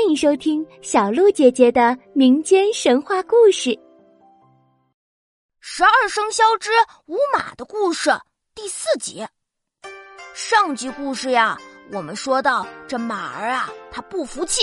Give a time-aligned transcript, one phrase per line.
[0.00, 3.68] 欢迎收听小鹿姐姐的民间神话故事
[5.60, 6.70] 《十二生肖之
[7.04, 8.08] 五马的故事》
[8.54, 9.26] 第四集。
[10.32, 11.58] 上集故事呀，
[11.92, 14.62] 我们说到这马儿啊，他不服气，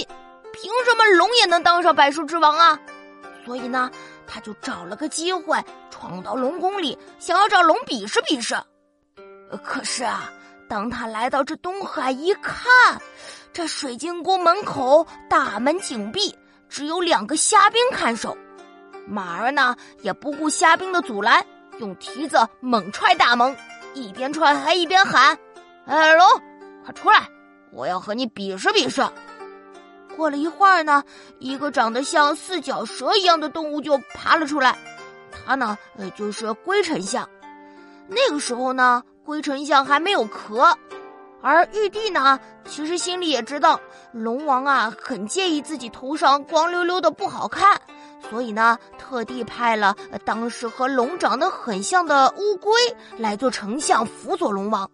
[0.53, 2.79] 凭什么龙也能当上百兽之王啊？
[3.45, 3.91] 所以呢，
[4.25, 8.55] 他就找了个机会闯到龙宫里，想要找龙比试比试。
[9.63, 10.33] 可是啊，
[10.67, 12.65] 当他来到这东海一看，
[13.53, 18.37] 这水晶宫门口大门紧闭，只有两个虾兵看守。
[19.07, 21.45] 马儿呢也不顾虾兵的阻拦，
[21.79, 23.55] 用蹄子猛踹大门，
[23.93, 25.37] 一边踹还一边喊
[25.87, 26.27] ：“哎，龙，
[26.83, 27.27] 快出来！
[27.71, 29.01] 我要和你比试比试。”
[30.17, 31.03] 过了一会儿呢，
[31.39, 34.77] 一个长得像四脚蛇一样的动物就爬了出来，
[35.45, 35.77] 它呢
[36.15, 37.27] 就是龟丞相。
[38.07, 40.75] 那个时候呢，龟丞相还没有壳。
[41.41, 43.79] 而玉帝呢，其实心里也知道
[44.13, 47.79] 龙王啊很介意自己头上光溜溜的不好看，
[48.29, 52.71] 所以呢，特地派了当时和龙长得很像的乌龟
[53.17, 54.89] 来做丞相辅佐龙王。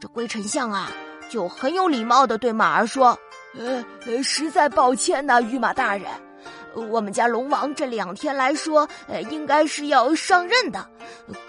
[0.00, 0.90] 这龟丞相啊，
[1.30, 3.16] 就很有礼貌的对马儿说
[3.56, 6.10] ：“呃，实在抱歉呐，御马大人。”
[6.74, 10.84] 我们家龙王这两天来说，呃，应该是要上任的，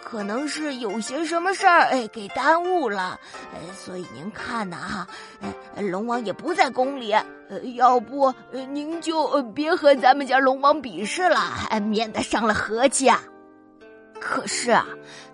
[0.03, 3.19] 可能是有些什么事儿，哎，给耽误了，
[3.53, 5.07] 呃，所以您看呐，哈，
[5.81, 7.11] 龙王也不在宫里，
[7.49, 11.39] 呃，要不您就别和咱们家龙王比试了，
[11.81, 13.21] 免得伤了和气啊。
[14.19, 14.85] 可是啊，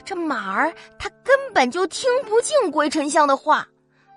[0.04, 3.68] 这马儿他根本就听不进龟丞相的话，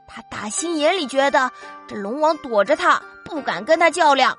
[0.07, 1.51] 他打心眼里觉得
[1.87, 4.39] 这龙王躲着他，不敢跟他较量，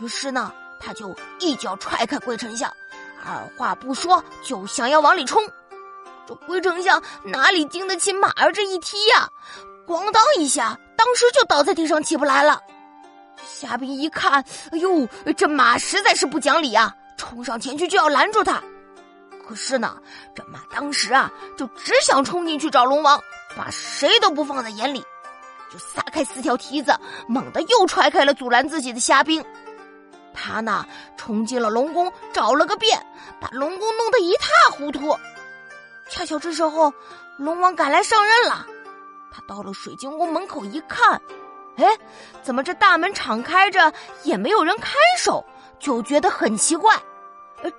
[0.00, 0.52] 于是呢。
[0.80, 2.72] 他就一脚踹开龟丞相，
[3.24, 5.42] 二话不说就想要往里冲。
[6.26, 9.28] 这龟丞相哪里经得起马儿这一踢呀？
[9.86, 12.60] 咣当一下，当时就倒在地上起不来了。
[13.46, 16.92] 虾兵一看，哎呦，这马实在是不讲理啊！
[17.16, 18.62] 冲上前去就要拦住他。
[19.46, 19.96] 可是呢，
[20.34, 23.22] 这马当时啊，就只想冲进去找龙王，
[23.56, 25.04] 把谁都不放在眼里，
[25.72, 26.92] 就撒开四条蹄子，
[27.28, 29.44] 猛地又踹开了阻拦自己的虾兵。
[30.36, 30.86] 他呢，
[31.16, 33.04] 冲进了龙宫，找了个遍，
[33.40, 35.18] 把龙宫弄得一塌糊涂。
[36.08, 36.92] 恰巧这时候，
[37.38, 38.66] 龙王赶来上任了。
[39.32, 41.20] 他到了水晶宫门口一看，
[41.76, 41.84] 哎，
[42.42, 43.92] 怎么这大门敞开着，
[44.22, 45.44] 也没有人看守，
[45.80, 46.94] 就觉得很奇怪。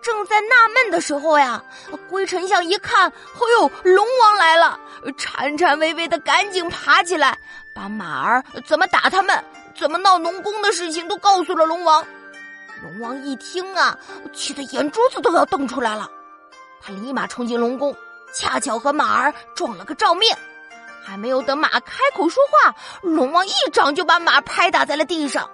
[0.02, 1.64] 正在纳闷的时候呀，
[2.10, 4.78] 龟丞相一看，哎呦，龙王来了，
[5.18, 7.38] 颤颤巍巍的赶紧爬起来，
[7.74, 9.42] 把马儿怎么打他们，
[9.80, 12.06] 怎么闹龙宫的事情都告诉了龙王。
[12.82, 13.98] 龙王一听啊，
[14.34, 16.10] 气得眼珠子都要瞪出来了。
[16.82, 17.96] 他立马冲进龙宫，
[18.34, 20.38] 恰巧和马儿撞了个照面。
[21.04, 25.50] 还没有等马开口说话，龙王一掌就把马拍打在了地上。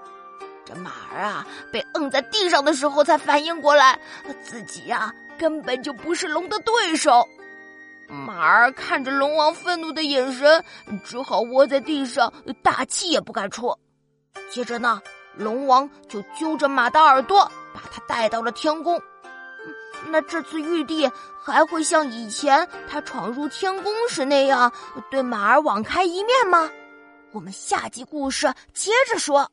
[0.65, 3.99] 这马儿啊，被摁在地上的时候才反应过来，
[4.41, 7.27] 自己呀根本就不是龙的对手。
[8.07, 10.63] 马儿看着龙王愤怒的眼神，
[11.03, 13.77] 只好窝在地上，大气也不敢出。
[14.49, 15.01] 接着呢。
[15.35, 19.01] 龙王就揪着马的耳朵，把他带到了天宫。
[20.07, 21.09] 那这次玉帝
[21.41, 24.71] 还会像以前他闯入天宫时那样
[25.09, 26.69] 对马儿网开一面吗？
[27.31, 29.49] 我们下集故事接着说。